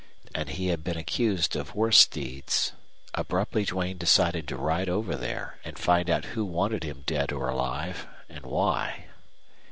[0.33, 2.71] And he had been accused of worse deeds.
[3.13, 7.49] Abruptly Duane decided to ride over there and find out who wanted him dead or
[7.49, 9.09] alive, and why.